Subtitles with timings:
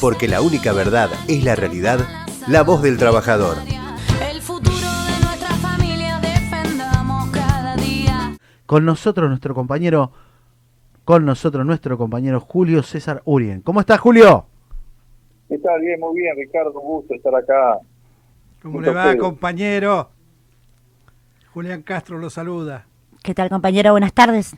[0.00, 1.98] porque la única verdad es la realidad,
[2.46, 3.56] la voz del trabajador.
[4.30, 8.36] El futuro de nuestra familia defendamos cada día.
[8.66, 10.12] Con nosotros nuestro compañero,
[11.04, 13.60] con nosotros nuestro compañero Julio César Urien.
[13.62, 14.46] ¿Cómo estás, Julio?
[15.48, 15.80] ¿Qué tal?
[15.80, 17.78] Bien, muy bien, Ricardo, un gusto estar acá.
[18.62, 19.20] ¿Cómo le va, ustedes.
[19.20, 20.10] compañero?
[21.54, 22.86] Julián Castro lo saluda.
[23.22, 23.92] ¿Qué tal, compañero?
[23.92, 24.54] Buenas tardes.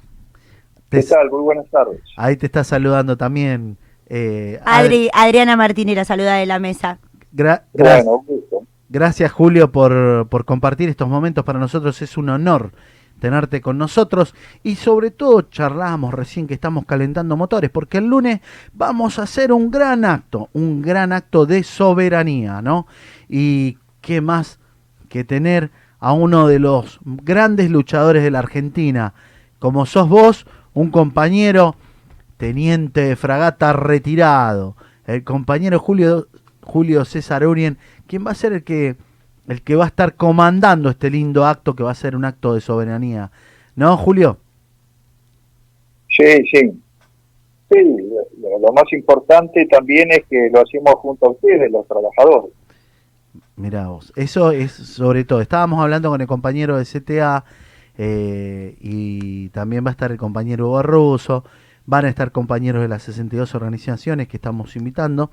[0.91, 1.31] ¿Qué tal?
[1.31, 2.01] Muy buenas tardes.
[2.17, 3.79] Ahí te está saludando también.
[4.11, 6.99] Eh, Adri, Adriana Martínez saluda de la mesa.
[7.33, 8.63] gra- gra- Bueno, un gusto.
[8.89, 11.45] Gracias, Julio, por, por compartir estos momentos.
[11.45, 12.73] Para nosotros es un honor
[13.21, 18.41] tenerte con nosotros y sobre todo charlamos recién que estamos calentando motores porque el lunes
[18.73, 22.87] vamos a hacer un gran acto, un gran acto de soberanía, ¿no?
[23.29, 24.59] Y qué más
[25.11, 29.13] que tener a uno de los grandes luchadores de la Argentina,
[29.59, 31.77] como sos vos, un compañero
[32.41, 34.75] teniente de fragata retirado,
[35.07, 36.27] el compañero Julio,
[36.63, 37.77] Julio César Urien,
[38.07, 38.97] quien va a ser el que,
[39.47, 42.55] el que va a estar comandando este lindo acto que va a ser un acto
[42.55, 43.31] de soberanía.
[43.77, 44.39] ¿No, Julio?
[46.09, 46.73] Sí, sí.
[47.71, 47.79] Sí,
[48.41, 52.53] lo, lo más importante también es que lo hacemos junto a ustedes, los trabajadores.
[53.57, 55.43] Mirá vos, eso es sobre todo.
[55.43, 57.45] Estábamos hablando con el compañero de CTA
[57.99, 61.45] eh, y también va a estar el compañero Hugo Russo,
[61.91, 65.33] van a estar compañeros de las 62 organizaciones que estamos invitando.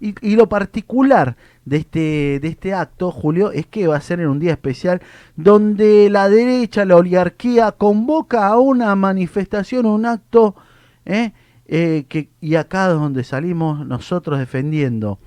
[0.00, 4.28] Y, lo particular de este, de este acto, Julio, es que va a ser en
[4.28, 5.02] un día especial
[5.36, 10.54] donde la derecha, la oligarquía, convoca a una manifestación, un acto,
[11.04, 11.32] ¿eh?
[11.66, 15.18] Eh, que, y acá es donde salimos nosotros defendiendo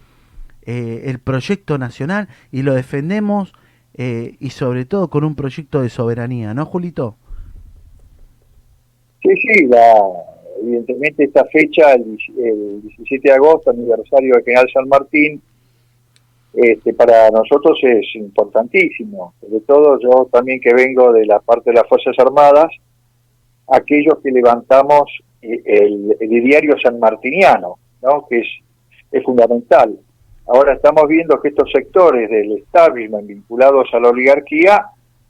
[0.64, 3.54] eh, el proyecto nacional y lo defendemos
[3.94, 7.18] y sobre todo con un proyecto de soberanía, ¿no, Julito?
[9.22, 9.94] Sí, sí, la,
[10.62, 15.42] evidentemente esta fecha, el, el 17 de agosto, aniversario del General San Martín,
[16.54, 19.34] este, para nosotros es importantísimo.
[19.40, 22.68] Sobre todo yo también que vengo de la parte de las Fuerzas Armadas,
[23.68, 25.04] aquellos que levantamos
[25.42, 28.26] eh, el, el diario sanmartiniano, ¿no?
[28.30, 28.48] que es,
[29.12, 29.98] es fundamental.
[30.48, 34.86] Ahora estamos viendo que estos sectores del establishment vinculados a la oligarquía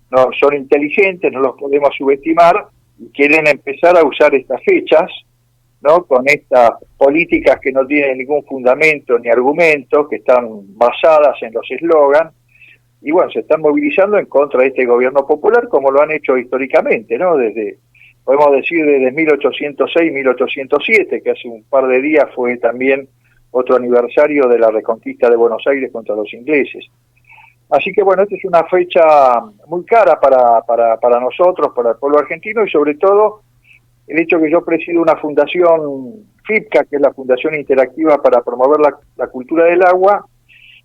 [0.09, 2.67] no son inteligentes, no los podemos subestimar
[3.13, 5.09] quieren empezar a usar estas fechas,
[5.81, 6.05] ¿no?
[6.05, 10.47] Con estas políticas que no tienen ningún fundamento ni argumento, que están
[10.77, 12.33] basadas en los eslogans,
[13.01, 16.37] y bueno, se están movilizando en contra de este gobierno popular como lo han hecho
[16.37, 17.35] históricamente, ¿no?
[17.35, 17.79] Desde,
[18.23, 23.07] podemos decir, desde 1806-1807, que hace un par de días fue también
[23.49, 26.85] otro aniversario de la reconquista de Buenos Aires contra los ingleses.
[27.71, 29.01] Así que bueno, esta es una fecha
[29.67, 33.41] muy cara para, para, para nosotros, para el pueblo argentino y sobre todo
[34.07, 38.79] el hecho que yo presido una fundación FIPCA, que es la Fundación Interactiva para promover
[38.81, 40.25] la, la cultura del agua,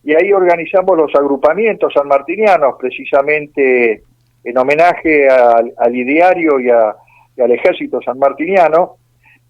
[0.05, 4.03] y ahí organizamos los agrupamientos sanmartinianos, precisamente
[4.45, 6.95] en homenaje al, al ideario y, a-
[7.37, 8.99] y al ejército sanmartiniano,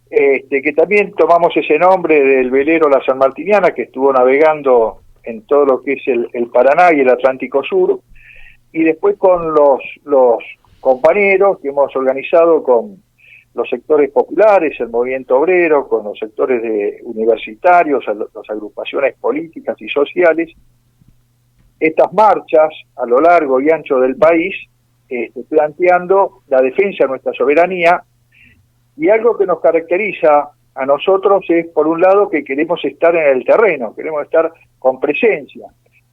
[0.09, 5.67] este, que también tomamos ese nombre del velero La Sanmartiniana, que estuvo navegando en todo
[5.67, 8.01] lo que es el, el Paraná y el Atlántico Sur,
[8.73, 9.81] y después con los,
[10.81, 13.03] compañeros que hemos organizado con
[13.55, 19.89] los sectores populares, el movimiento obrero, con los sectores de universitarios, las agrupaciones políticas y
[19.89, 20.53] sociales,
[21.81, 24.55] estas marchas a lo largo y ancho del país,
[25.09, 28.03] este, planteando la defensa de nuestra soberanía,
[28.97, 33.39] y algo que nos caracteriza a nosotros es, por un lado, que queremos estar en
[33.39, 35.67] el terreno, queremos estar con presencia.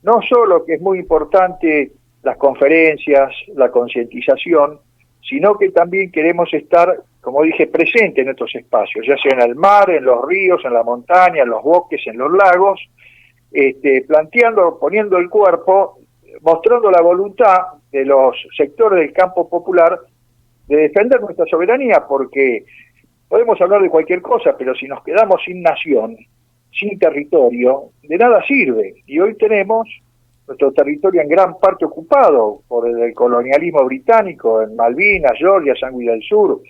[0.03, 1.91] No solo que es muy importante
[2.23, 4.79] las conferencias, la concientización,
[5.21, 9.55] sino que también queremos estar, como dije, presente en estos espacios, ya sea en el
[9.55, 12.79] mar, en los ríos, en la montaña, en los bosques, en los lagos,
[13.51, 15.99] este, planteando, poniendo el cuerpo,
[16.41, 17.57] mostrando la voluntad
[17.91, 19.99] de los sectores del campo popular
[20.67, 22.65] de defender nuestra soberanía, porque
[23.27, 26.17] podemos hablar de cualquier cosa, pero si nos quedamos sin nación,
[26.71, 28.95] sin territorio, de nada sirve.
[29.05, 29.87] Y hoy tenemos
[30.47, 36.21] nuestro territorio en gran parte ocupado por el colonialismo británico en Malvinas, Georgia, Sangüey del
[36.23, 36.61] Sur,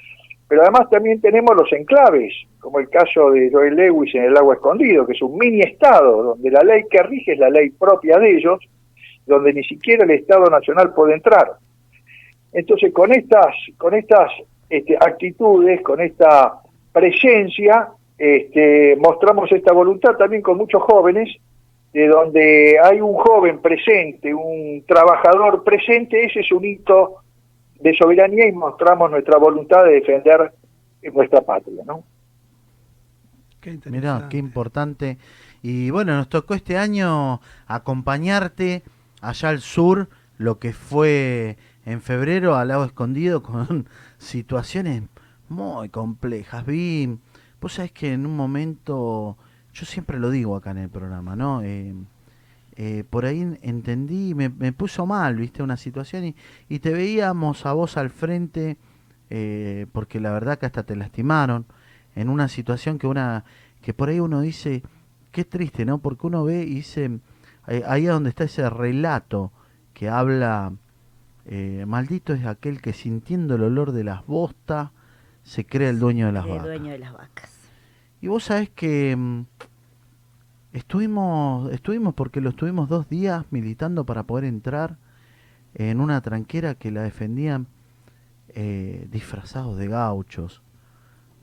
[0.47, 4.55] pero además también tenemos los enclaves, como el caso de Joel Lewis en el Agua
[4.55, 8.19] Escondido, que es un mini estado, donde la ley que rige es la ley propia
[8.19, 8.59] de ellos,
[9.25, 11.53] donde ni siquiera el Estado Nacional puede entrar.
[12.51, 14.31] Entonces, con estas, con estas
[14.69, 16.61] este, actitudes, con esta
[16.91, 21.29] presencia, este, mostramos esta voluntad también con muchos jóvenes,
[21.93, 27.17] de donde hay un joven presente, un trabajador presente, ese es un hito
[27.79, 30.53] de soberanía y mostramos nuestra voluntad de defender
[31.13, 32.03] nuestra patria, ¿no?
[33.59, 34.27] Qué Mirá, interesante.
[34.29, 35.17] qué importante.
[35.61, 38.83] Y bueno, nos tocó este año acompañarte
[39.21, 43.87] allá al sur, lo que fue en febrero al lago escondido con
[44.23, 45.03] situaciones
[45.49, 46.65] muy complejas.
[46.65, 47.17] Vi,
[47.61, 49.37] vos sabés que en un momento,
[49.73, 51.61] yo siempre lo digo acá en el programa, ¿no?
[51.63, 51.93] Eh,
[52.75, 56.35] eh, por ahí en- entendí, me, me puso mal, viste, una situación y,
[56.69, 58.77] y te veíamos a vos al frente,
[59.29, 61.65] eh, porque la verdad que hasta te lastimaron,
[62.15, 63.43] en una situación que una
[63.81, 64.81] que por ahí uno dice,
[65.31, 65.97] qué triste, ¿no?
[65.99, 67.19] Porque uno ve y dice,
[67.67, 69.51] eh, ahí es donde está ese relato
[69.93, 70.73] que habla,
[71.45, 74.91] eh, maldito es aquel que sintiendo el olor de las bostas
[75.43, 76.65] se cree el dueño de las El vacas.
[76.65, 77.51] dueño de las vacas.
[78.21, 79.41] Y vos sabés que mm,
[80.71, 84.97] estuvimos, estuvimos porque lo estuvimos dos días militando para poder entrar
[85.75, 87.67] en una tranquera que la defendían
[88.49, 90.61] eh, disfrazados de gauchos,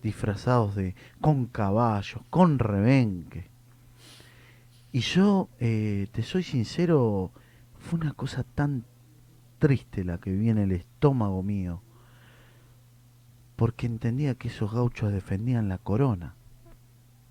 [0.03, 3.51] disfrazados de con caballos, con rebenque.
[4.93, 7.31] Y yo, eh, te soy sincero,
[7.79, 8.85] fue una cosa tan
[9.61, 11.83] triste la que viví en el estómago mío,
[13.55, 16.35] porque entendía que esos gauchos defendían la corona.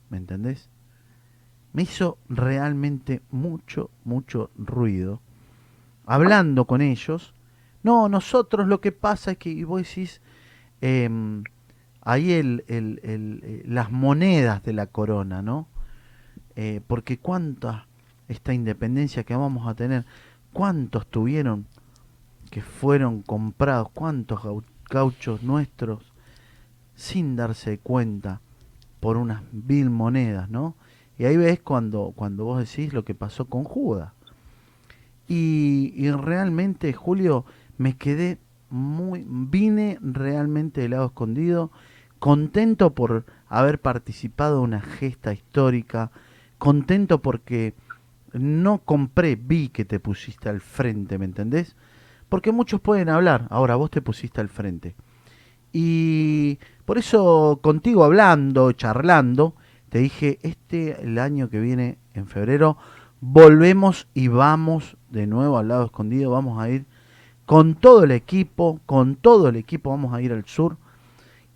[0.10, 0.70] ¿Me entendés?
[1.74, 5.22] Me hizo realmente mucho, mucho ruido.
[6.06, 7.34] Hablando con ellos.
[7.84, 10.22] No, nosotros lo que pasa es que, y vos decís,
[10.82, 11.44] em,
[12.02, 15.68] ahí el, eh, las monedas de la corona, ¿no?
[16.56, 17.88] Eh, porque cuánta
[18.28, 20.06] esta independencia que vamos a tener,
[20.54, 21.66] cuántos tuvieron
[22.50, 26.14] que fueron comprados, cuántos gau- gauchos nuestros
[26.96, 28.42] sin darse cuenta
[29.00, 30.76] por unas vil monedas, ¿no?
[31.18, 34.12] Y ahí ves cuando, cuando vos decís lo que pasó con Judas.
[35.28, 37.46] Y, y realmente, Julio,
[37.78, 41.72] me quedé muy, vine realmente del lado escondido,
[42.20, 46.12] contento por haber participado de una gesta histórica,
[46.58, 47.74] contento porque
[48.34, 51.76] no compré, vi que te pusiste al frente, ¿me entendés?
[52.30, 54.96] Porque muchos pueden hablar, ahora vos te pusiste al frente.
[55.74, 59.56] Y por eso contigo hablando, charlando,
[59.90, 62.78] te dije, este el año que viene, en febrero,
[63.22, 66.86] volvemos y vamos de nuevo al lado escondido, vamos a ir
[67.46, 70.78] con todo el equipo, con todo el equipo vamos a ir al sur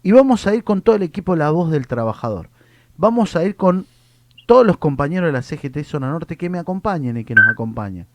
[0.02, 2.50] y vamos a ir con todo el equipo La Voz del Trabajador.
[2.98, 3.86] Vamos a ir con
[4.46, 8.08] todos los compañeros de la CGT Zona Norte que me acompañen y que nos acompañen.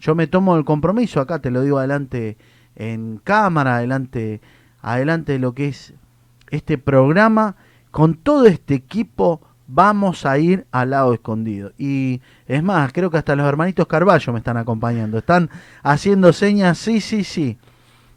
[0.00, 2.36] Yo me tomo el compromiso, acá te lo digo adelante
[2.76, 4.40] en cámara, adelante,
[4.80, 5.94] adelante de lo que es
[6.50, 7.56] este programa,
[7.90, 11.72] con todo este equipo vamos a ir al lado escondido.
[11.78, 15.50] Y es más, creo que hasta los hermanitos Carballo me están acompañando, están
[15.82, 17.58] haciendo señas, sí, sí, sí.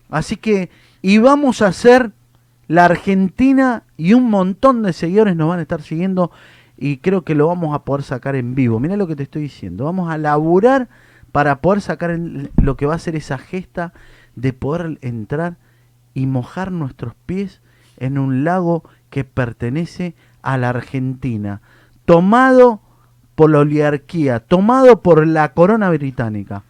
[0.10, 0.70] Así que,
[1.02, 2.12] y vamos a hacer
[2.68, 6.32] la Argentina y un montón de seguidores nos van a estar siguiendo
[6.78, 8.80] y creo que lo vamos a poder sacar en vivo.
[8.80, 10.88] Mira lo que te estoy diciendo, vamos a laburar
[11.34, 13.92] para poder sacar en- lo que va a ser esa gesta
[14.36, 15.58] de poder entrar
[16.14, 17.60] y mojar nuestros pies
[17.98, 21.62] en un lago que pertenece a la Argentina,
[22.06, 22.82] tomado
[23.36, 26.64] por la oligarquía, tomado por la corona británica.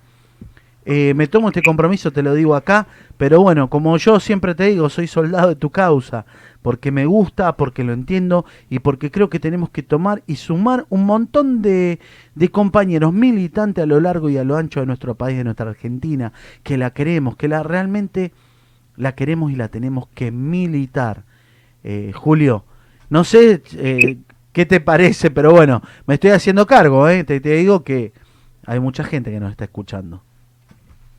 [0.85, 2.87] Eh, me tomo este compromiso, te lo digo acá,
[3.17, 6.25] pero bueno, como yo siempre te digo, soy soldado de tu causa,
[6.61, 10.85] porque me gusta, porque lo entiendo y porque creo que tenemos que tomar y sumar
[10.89, 11.99] un montón de,
[12.35, 15.69] de compañeros militantes a lo largo y a lo ancho de nuestro país, de nuestra
[15.69, 18.33] Argentina, que la queremos, que la realmente
[18.97, 21.23] la queremos y la tenemos que militar.
[21.85, 22.65] Eh, Julio,
[23.09, 24.17] no sé eh,
[24.51, 27.23] qué te parece, pero bueno, me estoy haciendo cargo, ¿eh?
[27.23, 28.11] te, te digo que
[28.65, 30.23] hay mucha gente que nos está escuchando.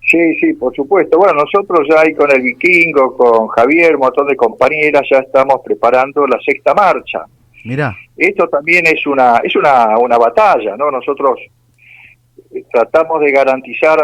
[0.07, 1.19] Sí, sí, por supuesto.
[1.19, 5.61] Bueno, nosotros ya ahí con el Vikingo, con Javier, un montón de compañeras, ya estamos
[5.65, 7.25] preparando la sexta marcha.
[7.65, 10.91] Mirá, Esto también es una es una, una batalla, ¿no?
[10.91, 11.41] Nosotros
[12.53, 13.99] eh, tratamos de garantizar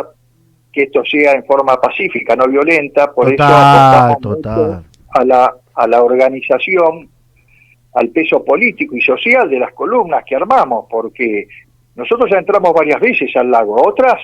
[0.73, 5.54] que esto sea en forma pacífica, no violenta, por eso total, apostamos mucho a la
[5.75, 7.09] a la organización,
[7.95, 11.47] al peso político y social de las columnas que armamos, porque
[11.97, 14.21] nosotros ya entramos varias veces al lago, otras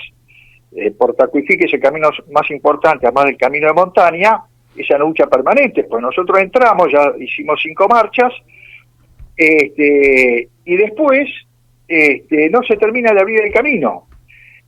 [0.72, 4.42] eh, por Tacuifi, que es el camino más importante, además del camino de montaña,
[4.76, 8.32] es una lucha permanente, pues nosotros entramos, ya hicimos cinco marchas,
[9.36, 11.28] este, y después
[11.88, 14.06] este, no se termina de abrir el camino.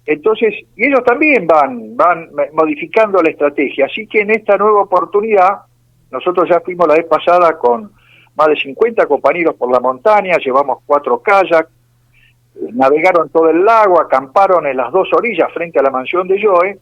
[0.07, 5.59] Entonces, y ellos también van, van modificando la estrategia, así que en esta nueva oportunidad,
[6.11, 7.93] nosotros ya fuimos la vez pasada con
[8.35, 11.78] más de 50 compañeros por la montaña, llevamos cuatro kayaks,
[12.73, 16.79] navegaron todo el lago, acamparon en las dos orillas frente a la mansión de Joe,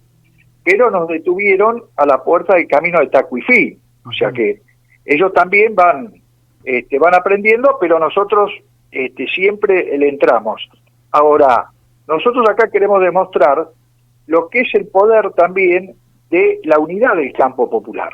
[0.64, 3.78] pero nos detuvieron a la puerta del camino de Tacuifí.
[4.04, 4.62] O sea que
[5.04, 6.12] ellos también van,
[6.64, 8.50] este, van aprendiendo, pero nosotros
[8.90, 10.68] este, siempre le entramos.
[11.12, 11.70] Ahora,
[12.08, 13.68] nosotros acá queremos demostrar
[14.26, 15.94] lo que es el poder también
[16.30, 18.12] de la unidad del campo popular.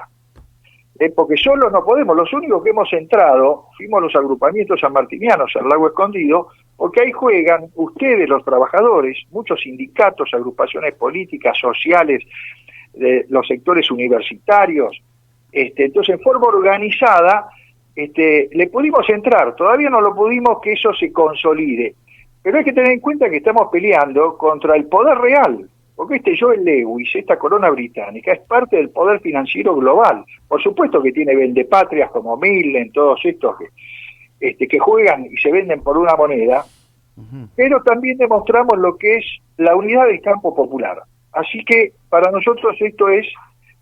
[0.99, 5.69] Eh, porque solo no podemos, los únicos que hemos entrado fuimos los agrupamientos sanmartinianos al
[5.69, 6.49] lago escondido,
[6.83, 12.25] porque ahí juegan ustedes, los trabajadores, muchos sindicatos, agrupaciones políticas, sociales,
[12.93, 15.01] de los sectores universitarios.
[15.53, 17.51] Este, entonces, en forma organizada,
[17.95, 21.95] este, le pudimos entrar, todavía no lo pudimos que eso se consolide,
[22.43, 26.37] pero hay que tener en cuenta que estamos peleando contra el poder real, porque este
[26.37, 30.25] Joel Lewis, esta corona británica, es parte del poder financiero global.
[30.49, 33.67] Por supuesto que tiene vendepatrias como Millen, todos estos que,
[34.43, 36.65] este, que juegan y se venden por una moneda,
[37.55, 39.25] pero también demostramos lo que es
[39.57, 41.01] la unidad del campo popular.
[41.33, 43.25] Así que para nosotros esto es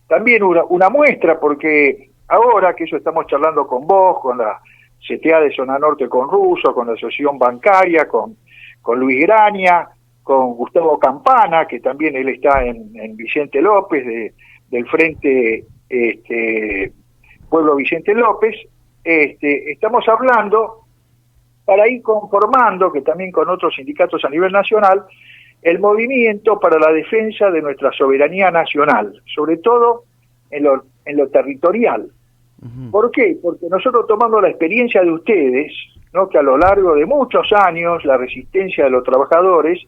[0.07, 4.61] también una, una muestra, porque ahora que eso estamos charlando con vos, con la
[4.99, 8.37] CTA de Zona Norte con Russo, con la Asociación Bancaria, con,
[8.83, 9.89] con Luis Graña,
[10.23, 14.35] con Gustavo Campana, que también él está en, en Vicente López, de,
[14.69, 16.93] del Frente este,
[17.49, 18.57] Pueblo Vicente López,
[19.05, 20.85] este, estamos hablando
[21.65, 25.05] para ir conformando, que también con otros sindicatos a nivel nacional,
[25.63, 30.05] el movimiento para la defensa de nuestra soberanía nacional, sobre todo
[30.51, 32.11] en lo, en lo territorial.
[32.91, 33.39] ¿Por qué?
[33.41, 35.73] Porque nosotros tomando la experiencia de ustedes,
[36.13, 36.29] ¿no?
[36.29, 39.81] que a lo largo de muchos años la resistencia de los trabajadores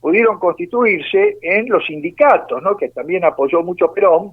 [0.00, 2.76] pudieron constituirse en los sindicatos, ¿no?
[2.76, 4.32] que también apoyó mucho Perón,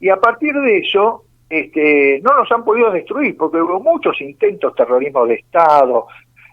[0.00, 4.74] y a partir de eso este, no nos han podido destruir, porque hubo muchos intentos,
[4.74, 6.06] terrorismo de Estado,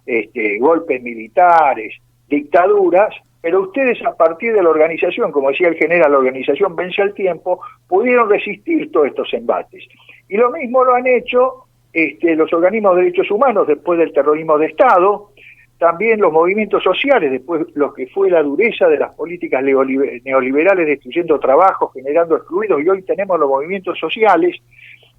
[0.05, 1.93] este, golpes militares,
[2.27, 7.01] dictaduras, pero ustedes a partir de la organización, como decía el general, la organización vence
[7.03, 9.87] al tiempo, pudieron resistir todos estos embates.
[10.27, 14.57] Y lo mismo lo han hecho este, los organismos de derechos humanos después del terrorismo
[14.57, 15.29] de Estado,
[15.77, 21.39] también los movimientos sociales, después lo que fue la dureza de las políticas neoliberales destruyendo
[21.39, 24.55] trabajos, generando excluidos, y hoy tenemos los movimientos sociales,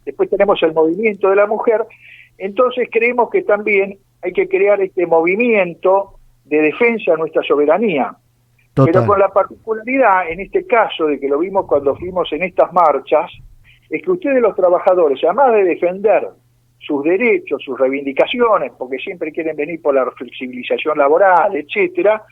[0.05, 1.85] después tenemos el movimiento de la mujer,
[2.39, 8.17] entonces creemos que también hay que crear este movimiento de defensa de nuestra soberanía.
[8.75, 8.93] Total.
[8.93, 12.73] Pero con la particularidad, en este caso, de que lo vimos cuando fuimos en estas
[12.73, 13.31] marchas,
[13.91, 16.29] es que ustedes los trabajadores, además de defender
[16.79, 22.23] sus derechos, sus reivindicaciones, porque siempre quieren venir por la flexibilización laboral, etcétera,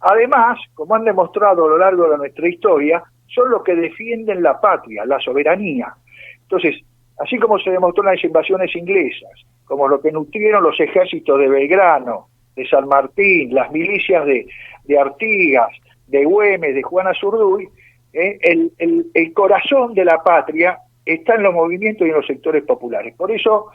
[0.00, 4.60] además, como han demostrado a lo largo de nuestra historia, son los que defienden la
[4.60, 5.94] patria, la soberanía.
[6.42, 6.82] Entonces,
[7.18, 9.30] así como se demostró en las invasiones inglesas,
[9.64, 14.46] como lo que nutrieron los ejércitos de Belgrano, de San Martín, las milicias de,
[14.84, 15.70] de Artigas,
[16.06, 17.68] de Güemes, de Juana Zurduy,
[18.12, 22.26] eh, el, el, el corazón de la patria está en los movimientos y en los
[22.26, 23.14] sectores populares.
[23.16, 23.70] Por eso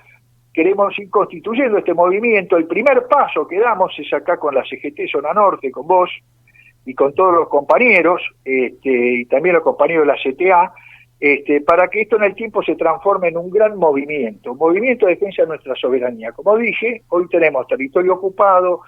[0.59, 2.57] queremos ir constituyendo este movimiento.
[2.57, 6.09] El primer paso que damos es acá con la CGT Zona Norte, con vos
[6.85, 8.89] y con todos los compañeros, este,
[9.21, 10.73] y también los compañeros de la CTA,
[11.17, 15.05] este, para que esto en el tiempo se transforme en un gran movimiento, un movimiento
[15.05, 16.33] de defensa de nuestra soberanía.
[16.33, 18.81] Como dije, hoy tenemos territorio ocupado,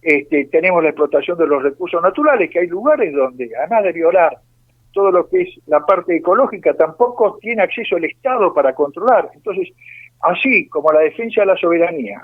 [0.00, 4.38] este, tenemos la explotación de los recursos naturales, que hay lugares donde, además de violar
[4.92, 9.30] todo lo que es la parte ecológica, tampoco tiene acceso el Estado para controlar.
[9.34, 9.68] Entonces,
[10.20, 12.22] así como la defensa de la soberanía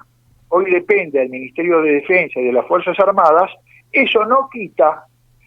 [0.48, 3.50] hoy depende del Ministerio de Defensa y de las Fuerzas Armadas,
[3.90, 5.04] eso no quita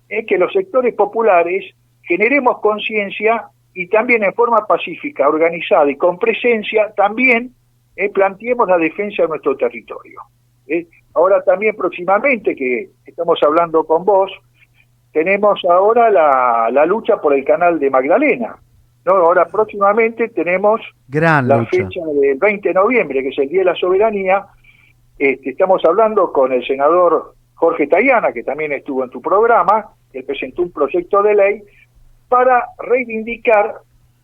[0.09, 1.63] eh, que los sectores populares
[2.03, 7.51] generemos conciencia y también en forma pacífica, organizada y con presencia, también
[7.95, 10.19] eh, planteemos la defensa de nuestro territorio.
[10.67, 10.87] Eh.
[11.13, 14.31] Ahora también próximamente, que estamos hablando con vos,
[15.13, 18.57] tenemos ahora la, la lucha por el canal de Magdalena.
[19.07, 19.15] ¿No?
[19.15, 21.77] Ahora próximamente tenemos Gran la lucha.
[21.77, 24.45] fecha del 20 de noviembre, que es el Día de la Soberanía.
[25.17, 30.23] Este, estamos hablando con el senador Jorge Tayana, que también estuvo en tu programa, que
[30.23, 31.63] presentó un proyecto de ley
[32.27, 33.77] para reivindicar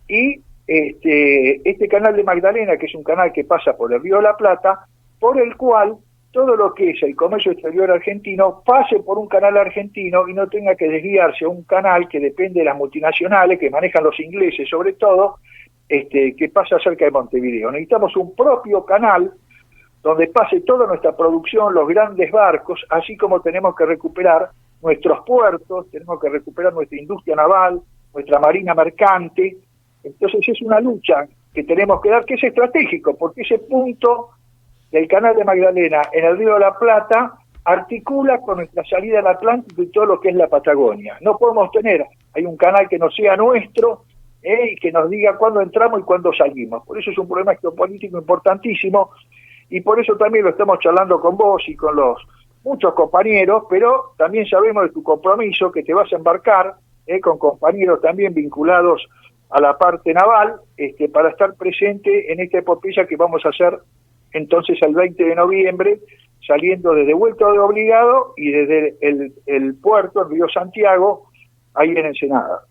[0.07, 4.17] y este, este canal de Magdalena, que es un canal que pasa por el río
[4.17, 4.85] de la Plata,
[5.19, 5.95] por el cual
[6.33, 10.47] todo lo que es el comercio exterior argentino pase por un canal argentino y no
[10.47, 14.67] tenga que desviarse a un canal que depende de las multinacionales que manejan los ingleses
[14.67, 15.37] sobre todo,
[15.87, 17.69] este, que pasa cerca de Montevideo.
[17.69, 19.31] Necesitamos un propio canal
[20.01, 24.49] donde pase toda nuestra producción, los grandes barcos, así como tenemos que recuperar
[24.81, 27.79] nuestros puertos, tenemos que recuperar nuestra industria naval,
[28.11, 29.55] nuestra marina mercante.
[30.03, 34.31] Entonces es una lucha que tenemos que dar, que es estratégico, porque ese punto
[34.93, 37.33] del canal de Magdalena en el río de la Plata
[37.65, 41.17] articula con nuestra salida al Atlántico y todo lo que es la Patagonia.
[41.21, 44.03] No podemos tener, hay un canal que no sea nuestro
[44.43, 46.85] eh, y que nos diga cuándo entramos y cuándo salimos.
[46.85, 49.09] Por eso es un problema geopolítico importantísimo
[49.67, 52.21] y por eso también lo estamos charlando con vos y con los
[52.63, 56.75] muchos compañeros, pero también sabemos de tu compromiso que te vas a embarcar
[57.07, 59.03] eh, con compañeros también vinculados
[59.49, 63.79] a la parte naval este, para estar presente en esta epopeya que vamos a hacer
[64.33, 65.99] entonces el 20 de noviembre,
[66.45, 71.29] saliendo desde Vuelto de Obligado y desde el, el puerto, el río Santiago,
[71.73, 72.61] ahí en Ensenada.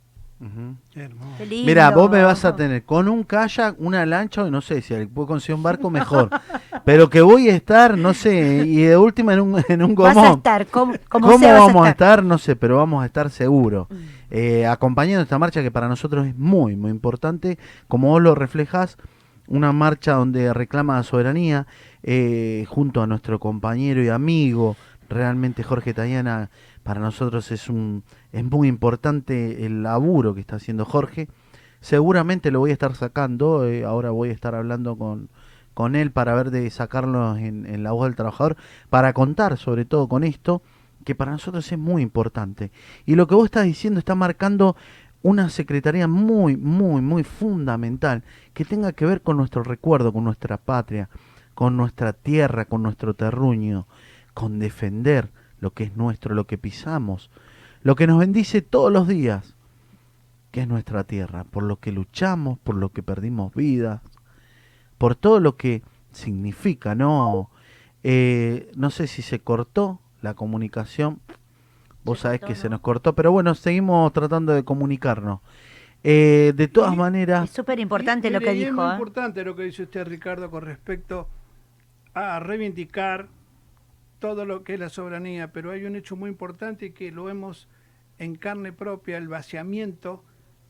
[0.92, 1.66] Qué lindo.
[1.66, 5.06] Mira, vos me vas a tener con un kayak, una lancha, o no sé, si
[5.06, 6.30] puedo conseguir un barco mejor.
[6.84, 10.16] Pero que voy a estar, no sé, y de última en un, en un Vas
[10.16, 10.38] a gomón.
[10.38, 10.92] estar, ¿Cómo
[11.38, 12.24] sea, vas vamos a estar?
[12.24, 13.86] No sé, pero vamos a estar seguro.
[14.30, 17.56] Eh, acompañando esta marcha que para nosotros es muy, muy importante.
[17.86, 18.98] Como vos lo reflejas,
[19.46, 21.66] una marcha donde reclama la soberanía,
[22.02, 24.76] eh, junto a nuestro compañero y amigo,
[25.08, 26.50] realmente Jorge Tayana,
[26.82, 31.28] para nosotros es un es muy importante el laburo que está haciendo Jorge.
[31.80, 35.28] Seguramente lo voy a estar sacando, eh, ahora voy a estar hablando con,
[35.74, 38.56] con él para ver de sacarlo en, en la voz del trabajador,
[38.88, 40.62] para contar sobre todo con esto,
[41.04, 42.70] que para nosotros es muy importante.
[43.06, 44.76] Y lo que vos estás diciendo está marcando
[45.22, 48.24] una secretaría muy, muy, muy fundamental
[48.54, 51.08] que tenga que ver con nuestro recuerdo, con nuestra patria,
[51.54, 53.86] con nuestra tierra, con nuestro terruño,
[54.34, 57.30] con defender lo que es nuestro, lo que pisamos,
[57.82, 59.54] lo que nos bendice todos los días,
[60.50, 64.00] que es nuestra tierra, por lo que luchamos, por lo que perdimos vidas,
[64.98, 67.50] por todo lo que significa, ¿no?
[68.02, 71.20] Eh, no sé si se cortó la comunicación,
[72.04, 72.70] vos Se sabés cortó, que se ¿no?
[72.70, 75.40] nos cortó, pero bueno, seguimos tratando de comunicarnos.
[76.04, 78.80] Eh, de todas Y- maneras, Es súper importante lo que y Es dijo.
[78.82, 78.92] muy ¿eh?
[78.94, 81.28] importante lo que dice usted, Ricardo, con respecto
[82.14, 83.28] a reivindicar
[84.18, 87.68] todo lo que es la soberanía, pero hay un hecho muy importante que lo vemos
[88.18, 90.22] en carne propia, el vaciamiento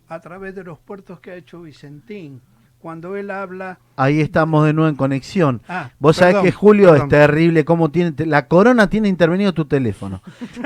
[0.09, 2.41] a través de los puertos que ha hecho Vicentín.
[2.83, 3.79] Cuando él habla...
[3.97, 5.62] ahí estamos de nuevo en conexión.
[5.69, 7.03] Ah, Vos sabés perdón, que Julio perdón.
[7.07, 10.21] es terrible, cómo tiene la corona tiene intervenido tu teléfono.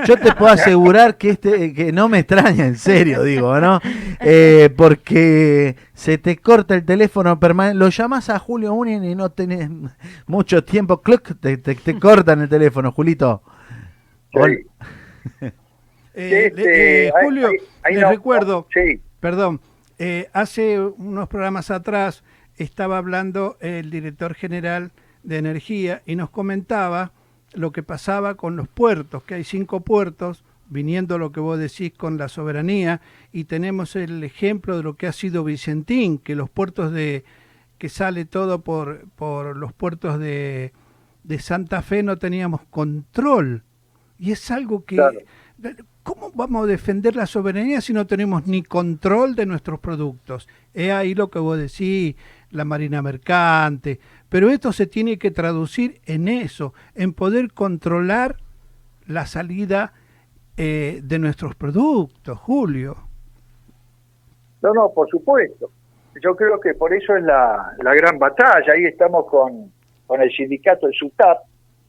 [0.07, 3.81] Yo te puedo asegurar que este que no me extraña, en serio digo, ¿no?
[4.21, 9.29] Eh, porque se te corta el teléfono permanente, lo llamas a Julio Unin y no
[9.31, 9.69] tenés
[10.27, 13.43] mucho tiempo, cluc, te, te, te cortan el teléfono, Julito.
[14.33, 14.55] Hola.
[15.39, 15.47] Sí.
[16.15, 19.61] Eh, Este, eh, Julio, ahí- ahí les no- recuerdo, Sí, Perdón,
[19.99, 22.23] eh, hace unos programas atrás
[22.57, 27.13] estaba hablando el director general de energía y nos comentaba
[27.53, 31.93] lo que pasaba con los puertos, que hay cinco puertos, viniendo lo que vos decís
[31.97, 33.01] con la soberanía,
[33.33, 37.25] y tenemos el ejemplo de lo que ha sido Vicentín, que los puertos de,
[37.79, 40.73] que sale todo por, por los puertos de,
[41.25, 43.63] de Santa Fe no teníamos control.
[44.19, 44.97] Y es algo que...
[44.97, 45.21] Claro.
[46.07, 50.49] ¿Cómo vamos a defender la soberanía si no tenemos ni control de nuestros productos?
[50.73, 52.15] Es ahí lo que vos decís,
[52.53, 58.37] la marina mercante, pero esto se tiene que traducir en eso, en poder controlar
[59.09, 59.95] la salida
[60.57, 62.97] eh, de nuestros productos, Julio.
[64.63, 65.73] No, no, por supuesto.
[66.23, 68.75] Yo creo que por eso es la, la gran batalla.
[68.75, 69.73] Ahí estamos con,
[70.07, 71.39] con el sindicato, el SUTAP,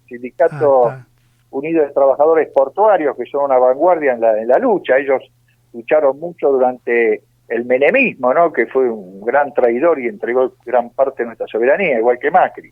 [0.07, 1.06] Sindicato Ah.
[1.49, 4.97] Unido de Trabajadores Portuarios, que son una vanguardia en la, en la lucha.
[4.97, 5.21] Ellos
[5.73, 8.51] lucharon mucho durante el menemismo, ¿no?
[8.51, 12.71] que fue un gran traidor y entregó gran parte de nuestra soberanía, igual que Macri.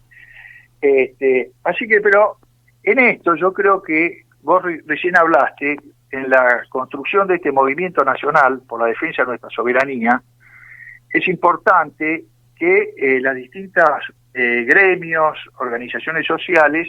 [0.82, 2.38] Este, así que, pero
[2.84, 5.78] en esto yo creo que vos re- recién hablaste
[6.12, 10.22] en la construcción de este movimiento nacional por la defensa de nuestra soberanía,
[11.12, 14.02] es importante que eh, las distintas
[14.34, 16.88] eh, gremios, organizaciones sociales,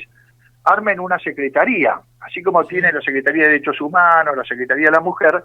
[0.66, 5.00] armen una secretaría, así como tiene la Secretaría de Derechos Humanos, la Secretaría de la
[5.00, 5.44] Mujer,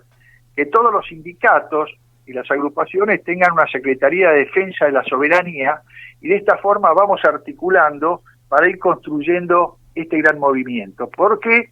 [0.56, 1.92] que todos los sindicatos
[2.26, 5.82] y las agrupaciones tengan una Secretaría de Defensa de la Soberanía
[6.22, 11.10] y de esta forma vamos articulando para ir construyendo este gran movimiento.
[11.16, 11.70] Porque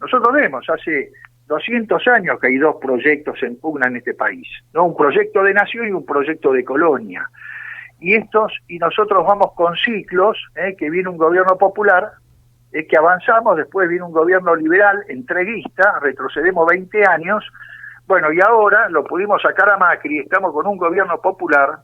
[0.00, 1.10] nosotros vemos, hace
[1.46, 4.84] 200 años que hay dos proyectos en pugna en este país, ¿no?
[4.84, 7.28] un proyecto de nación y un proyecto de colonia.
[8.00, 10.74] Y estos, y nosotros vamos con ciclos, ¿eh?
[10.76, 12.10] que viene un gobierno popular,
[12.72, 17.44] es que avanzamos, después viene un gobierno liberal, entreguista, retrocedemos 20 años,
[18.06, 21.80] bueno, y ahora lo pudimos sacar a Macri, estamos con un gobierno popular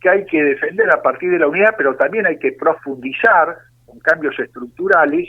[0.00, 3.98] que hay que defender a partir de la unidad, pero también hay que profundizar con
[3.98, 5.28] cambios estructurales,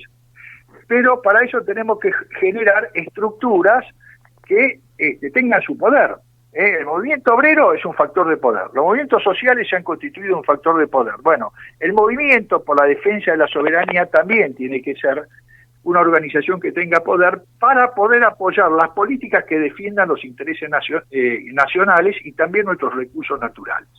[0.88, 3.86] pero para eso tenemos que generar estructuras
[4.46, 6.16] que este, tengan su poder.
[6.54, 6.78] ¿Eh?
[6.80, 10.44] El movimiento obrero es un factor de poder, los movimientos sociales se han constituido un
[10.44, 11.16] factor de poder.
[11.22, 15.28] Bueno, el movimiento por la defensa de la soberanía también tiene que ser
[15.84, 20.70] una organización que tenga poder para poder apoyar las políticas que defiendan los intereses
[21.12, 23.90] eh, nacionales y también nuestros recursos naturales.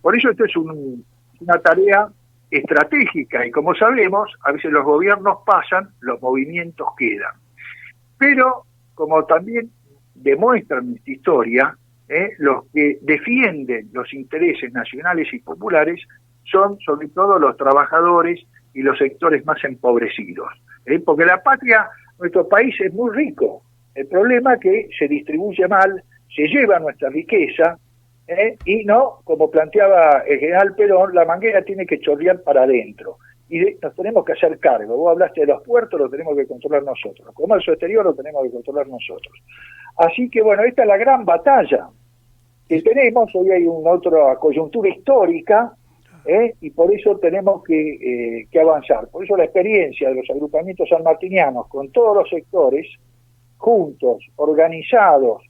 [0.00, 1.04] Por eso esto es un-
[1.40, 2.08] una tarea
[2.50, 7.34] estratégica y como sabemos, a veces los gobiernos pasan, los movimientos quedan.
[8.18, 8.62] Pero,
[8.94, 9.70] como también
[10.14, 11.76] demuestra nuestra historia,
[12.08, 12.30] ¿eh?
[12.38, 16.00] los que defienden los intereses nacionales y populares
[16.44, 18.40] son sobre todo los trabajadores
[18.74, 20.48] y los sectores más empobrecidos.
[20.86, 21.00] ¿eh?
[21.00, 23.62] Porque la patria, nuestro país es muy rico.
[23.94, 26.02] El problema es que se distribuye mal,
[26.34, 27.78] se lleva nuestra riqueza
[28.26, 28.56] ¿eh?
[28.64, 33.18] y no, como planteaba el general Perón, la manguera tiene que chorrear para adentro.
[33.48, 34.96] Y de- nos tenemos que hacer cargo.
[34.96, 37.28] Vos hablaste de los puertos, lo tenemos que controlar nosotros.
[37.28, 39.32] El comercio exterior lo tenemos que controlar nosotros.
[39.96, 41.88] Así que bueno, esta es la gran batalla
[42.68, 43.30] que tenemos.
[43.34, 45.72] Hoy hay una otra coyuntura histórica
[46.24, 46.54] ¿eh?
[46.60, 49.08] y por eso tenemos que, eh, que avanzar.
[49.08, 52.86] Por eso la experiencia de los agrupamientos sanmartinianos con todos los sectores,
[53.58, 55.42] juntos, organizados,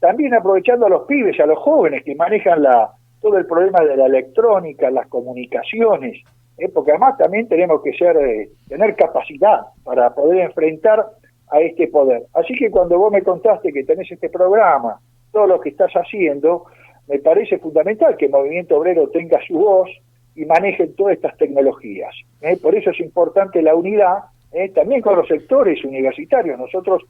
[0.00, 3.96] también aprovechando a los pibes, a los jóvenes que manejan la, todo el problema de
[3.96, 6.22] la electrónica, las comunicaciones,
[6.58, 6.68] ¿eh?
[6.68, 11.04] porque además también tenemos que ser, eh, tener capacidad para poder enfrentar
[11.50, 12.24] a este poder.
[12.34, 15.00] Así que cuando vos me contaste que tenés este programa,
[15.32, 16.64] todo lo que estás haciendo,
[17.08, 19.90] me parece fundamental que el movimiento obrero tenga su voz
[20.34, 22.14] y maneje todas estas tecnologías.
[22.40, 22.56] ¿eh?
[22.60, 24.18] Por eso es importante la unidad,
[24.52, 24.70] ¿eh?
[24.70, 26.58] también con los sectores universitarios.
[26.58, 27.02] Nosotros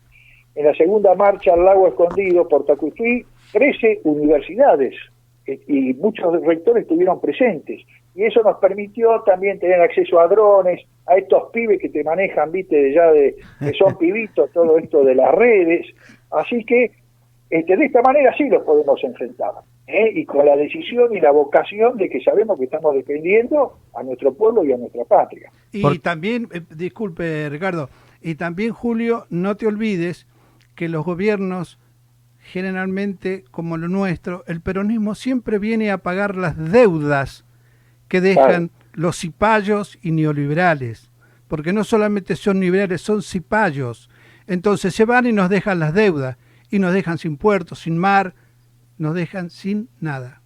[0.55, 4.95] en la segunda marcha al lago escondido por Tacuifuí, 13 universidades
[5.47, 7.83] y muchos rectores estuvieron presentes.
[8.15, 12.53] Y eso nos permitió también tener acceso a drones, a estos pibes que te manejan,
[12.53, 15.87] viste, ya de que son pibitos, todo esto de las redes.
[16.31, 16.93] Así que
[17.51, 19.51] este, de esta manera sí los podemos enfrentar.
[19.87, 20.13] ¿eh?
[20.15, 24.33] Y con la decisión y la vocación de que sabemos que estamos defendiendo a nuestro
[24.33, 25.51] pueblo y a nuestra patria.
[25.73, 27.91] Y Por- también, eh, disculpe Ricardo,
[28.23, 30.27] y también Julio, no te olvides
[30.75, 31.79] que los gobiernos,
[32.39, 37.44] generalmente como lo nuestro, el peronismo siempre viene a pagar las deudas
[38.15, 41.11] que dejan los cipayos y neoliberales,
[41.49, 44.09] porque no solamente son liberales, son cipayos.
[44.47, 46.37] Entonces se van y nos dejan las deudas,
[46.71, 48.37] y nos dejan sin puertos, sin mar,
[48.99, 50.43] nos dejan sin nada.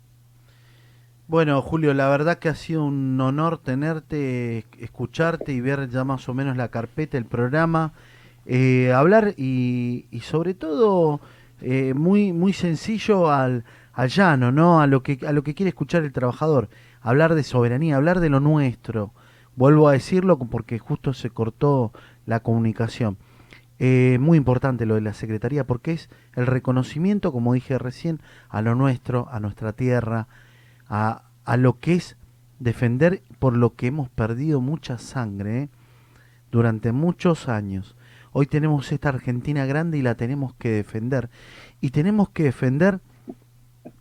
[1.27, 6.27] Bueno, Julio, la verdad que ha sido un honor tenerte, escucharte y ver ya más
[6.31, 7.93] o menos la carpeta, el programa,
[8.47, 11.21] eh, hablar y, y sobre todo
[11.61, 14.81] eh, muy muy sencillo al, al llano, ¿no?
[14.81, 18.29] A lo que a lo que quiere escuchar el trabajador, hablar de soberanía, hablar de
[18.29, 19.13] lo nuestro.
[19.57, 21.93] Vuelvo a decirlo porque justo se cortó
[22.27, 23.17] la comunicación.
[23.81, 28.61] Eh, muy importante lo de la Secretaría porque es el reconocimiento, como dije recién, a
[28.63, 30.27] lo nuestro, a nuestra tierra,
[30.89, 32.17] a, a lo que es
[32.59, 35.69] defender por lo que hemos perdido mucha sangre ¿eh?
[36.51, 37.97] durante muchos años.
[38.33, 41.31] Hoy tenemos esta Argentina grande y la tenemos que defender.
[41.81, 43.01] Y tenemos que defender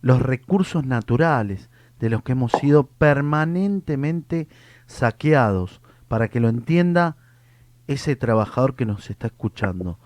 [0.00, 4.48] los recursos naturales de los que hemos sido permanentemente
[4.86, 7.16] saqueados, para que lo entienda
[7.86, 9.98] ese trabajador que nos está escuchando.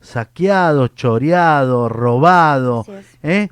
[0.00, 2.86] Saqueado, choreado, robado.
[3.22, 3.48] ¿eh?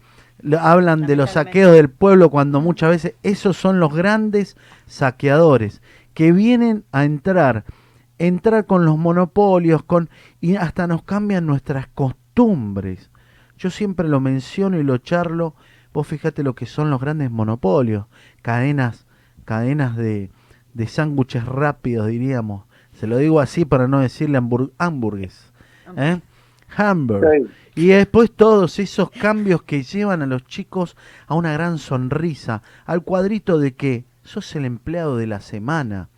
[0.58, 4.56] Hablan de los saqueos del pueblo cuando muchas veces esos son los grandes
[4.86, 5.82] saqueadores
[6.14, 7.64] que vienen a entrar,
[8.18, 13.10] entrar con los monopolios, con y hasta nos cambian nuestras costumbres.
[13.56, 15.54] Yo siempre lo menciono y lo charlo.
[15.98, 18.06] Vos fíjate lo que son los grandes monopolios,
[18.40, 19.04] cadenas,
[19.44, 20.30] cadenas de,
[20.72, 22.66] de sándwiches rápidos, diríamos.
[22.92, 25.52] Se lo digo así para no decirle hambur- hamburgues.
[25.96, 26.20] ¿eh?
[26.76, 27.26] Hamburg.
[27.74, 27.82] Sí.
[27.82, 33.02] Y después todos esos cambios que llevan a los chicos a una gran sonrisa, al
[33.02, 36.10] cuadrito de que sos el empleado de la semana,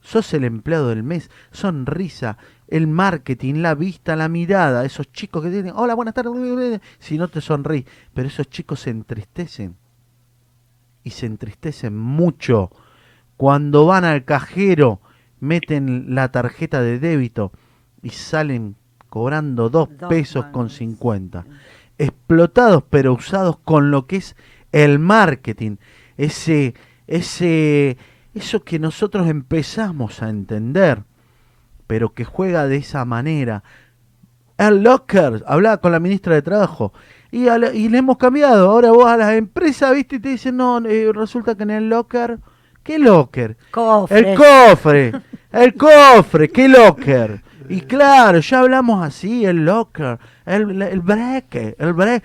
[0.00, 2.36] sos el empleado del mes, sonrisa,
[2.70, 7.28] el marketing, la vista, la mirada, esos chicos que tienen, hola, buenas tardes, si no
[7.28, 9.76] te sonríes, pero esos chicos se entristecen.
[11.02, 12.70] Y se entristecen mucho.
[13.36, 15.00] Cuando van al cajero,
[15.40, 17.52] meten la tarjeta de débito
[18.02, 18.76] y salen
[19.08, 20.74] cobrando dos Dos pesos con mangos.
[20.74, 21.46] 50.
[21.98, 24.36] Explotados pero usados con lo que es
[24.72, 25.76] el marketing,
[26.16, 26.74] ese,
[27.06, 27.96] ese,
[28.34, 31.02] eso que nosotros empezamos a entender,
[31.90, 33.64] pero que juega de esa manera.
[34.56, 36.92] El locker, hablaba con la ministra de Trabajo,
[37.32, 38.70] y, a la- y le hemos cambiado.
[38.70, 41.88] Ahora vos a las empresas, viste, y te dicen, no, eh, resulta que en el
[41.88, 42.38] locker,
[42.84, 43.56] ¿qué locker?
[43.72, 44.24] Cofres.
[44.24, 45.12] El cofre,
[45.50, 47.42] el cofre, qué locker.
[47.68, 52.22] Y claro, ya hablamos así, el locker, el, el break, el break,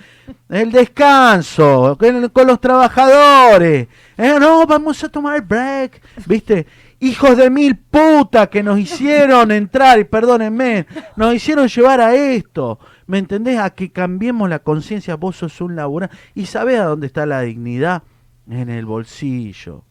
[0.50, 3.88] el descanso, con, con los trabajadores.
[4.18, 6.66] Eh, no, vamos a tomar el break, ¿viste?
[7.06, 12.80] Hijos de mil puta que nos hicieron entrar, y perdónenme, nos hicieron llevar a esto.
[13.06, 13.60] ¿Me entendés?
[13.60, 16.18] A que cambiemos la conciencia, vos sos un laburante.
[16.34, 18.02] ¿Y sabés a dónde está la dignidad?
[18.50, 19.86] En el bolsillo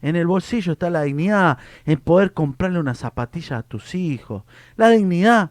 [0.00, 4.44] En el bolsillo está la dignidad, en poder comprarle una zapatilla a tus hijos.
[4.76, 5.50] La dignidad,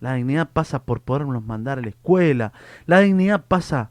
[0.00, 2.52] la dignidad pasa por podernos mandar a la escuela.
[2.84, 3.90] La dignidad pasa,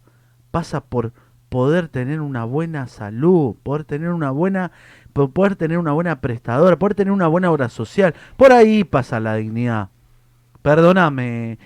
[0.52, 1.12] pasa por
[1.50, 4.72] poder tener una buena salud, poder tener una buena,
[5.14, 8.14] po- poder tener una buena prestadora, poder tener una buena obra social.
[8.38, 9.90] Por ahí pasa la dignidad.
[10.62, 11.58] Perdóname,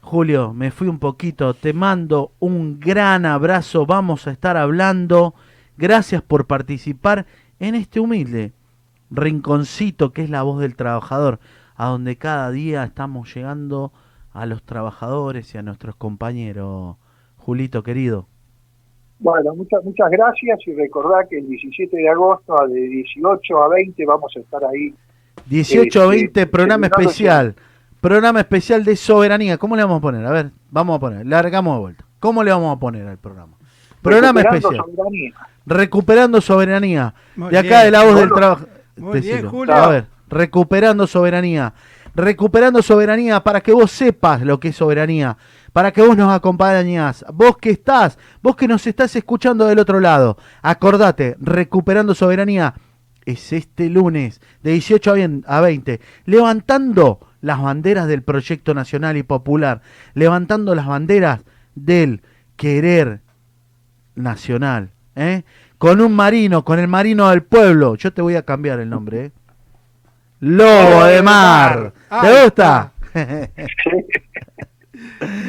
[0.00, 1.54] Julio, me fui un poquito.
[1.54, 3.86] Te mando un gran abrazo.
[3.86, 5.34] Vamos a estar hablando.
[5.76, 7.26] Gracias por participar
[7.60, 8.52] en este humilde
[9.10, 11.38] rinconcito que es la voz del trabajador,
[11.76, 13.92] a donde cada día estamos llegando
[14.32, 16.96] a los trabajadores y a nuestros compañeros.
[17.36, 18.26] Julito querido.
[19.18, 24.04] Bueno, muchas muchas gracias y recordá que el 17 de agosto de 18 a 20
[24.04, 24.94] vamos a estar ahí
[25.46, 27.54] 18 a Eh, 20, sí, programa especial.
[28.00, 29.58] Programa especial de soberanía.
[29.58, 30.26] ¿Cómo le vamos a poner?
[30.26, 31.26] A ver, vamos a poner.
[31.26, 32.04] Largamos de vuelta.
[32.20, 33.56] ¿Cómo le vamos a poner al programa?
[34.02, 34.84] Programa recuperando especial.
[34.86, 35.34] soberanía.
[35.66, 37.14] Recuperando soberanía.
[37.36, 37.84] Muy de acá bien.
[37.84, 38.66] de la voz del trabajo.
[38.96, 39.48] muy bien.
[39.48, 39.74] Julio.
[39.74, 41.72] A ver, recuperando soberanía.
[42.14, 45.36] Recuperando soberanía para que vos sepas lo que es soberanía.
[45.76, 47.22] Para que vos nos acompañás.
[47.34, 50.38] Vos que estás, vos que nos estás escuchando del otro lado.
[50.62, 52.72] Acordate, recuperando soberanía
[53.26, 59.18] es este lunes de 18 a bien- a 20, levantando las banderas del proyecto nacional
[59.18, 59.82] y popular,
[60.14, 61.40] levantando las banderas
[61.74, 62.22] del
[62.56, 63.20] querer
[64.14, 65.42] nacional, ¿eh?
[65.76, 67.96] con un marino, con el marino del pueblo.
[67.96, 69.26] Yo te voy a cambiar el nombre.
[69.26, 69.32] ¿eh?
[70.40, 71.92] Lobo de mar.
[72.22, 72.92] ¿Te gusta?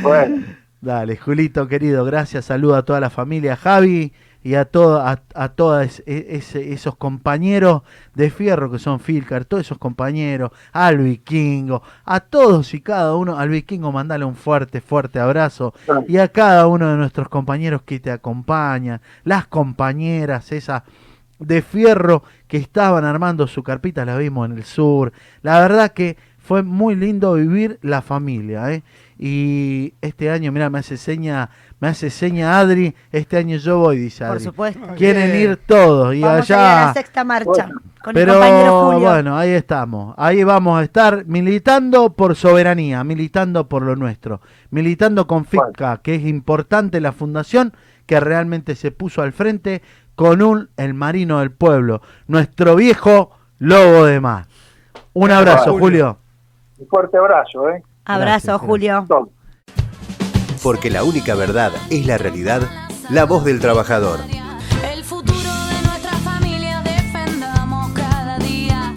[0.01, 0.43] Bueno,
[0.79, 5.49] Dale, Julito querido, gracias, saludo a toda la familia, Javi y a todo, a, a
[5.49, 7.81] todos esos compañeros
[8.13, 13.39] de fierro que son Filcar, todos esos compañeros, al vikingo, a todos y cada uno,
[13.39, 15.73] al vikingo mandale un fuerte, fuerte abrazo.
[16.07, 20.83] Y a cada uno de nuestros compañeros que te acompañan, las compañeras esas
[21.39, 26.17] de fierro que estaban armando su carpita, la vimos en el sur, la verdad que
[26.47, 28.83] fue muy lindo vivir la familia, ¿eh?
[29.19, 33.97] Y este año, mira, me hace seña, me hace seña Adri, este año yo voy,
[33.97, 34.43] dice Por Adri.
[34.45, 34.87] supuesto.
[34.95, 35.51] Quieren Bien.
[35.51, 36.85] ir todos y Vamos a ir a allá.
[36.87, 37.81] la sexta marcha Bueno.
[38.03, 38.99] con Pero el compañero Julio.
[39.09, 40.13] bueno, ahí estamos.
[40.17, 46.15] Ahí vamos a estar militando por soberanía, militando por lo nuestro, militando con FICA, que
[46.15, 47.73] es importante la fundación
[48.05, 49.81] que realmente se puso al frente
[50.15, 54.45] con un el marino del pueblo, nuestro viejo lobo de mar.
[55.13, 55.79] Un abrazo, Julio.
[55.79, 56.19] Julio.
[56.77, 57.83] Un fuerte abrazo, ¿eh?
[58.05, 59.05] Abrazo, Gracias, Julio.
[59.07, 59.29] Todo.
[60.63, 62.61] Porque la única verdad es la realidad,
[63.09, 64.19] la voz del trabajador.